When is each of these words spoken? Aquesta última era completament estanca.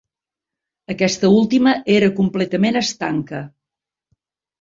Aquesta 0.93 1.29
última 1.41 1.73
era 1.95 2.09
completament 2.21 2.79
estanca. 2.81 3.43